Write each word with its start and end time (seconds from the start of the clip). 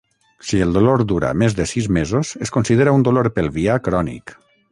Si 0.45 0.61
el 0.65 0.71
dolor 0.77 1.03
dura 1.11 1.33
més 1.41 1.57
de 1.59 1.67
sis 1.73 1.89
mesos, 1.99 2.33
es 2.47 2.53
considera 2.57 2.97
un 3.01 3.07
dolor 3.09 3.31
pelvià 3.39 3.77
crònic. 3.91 4.35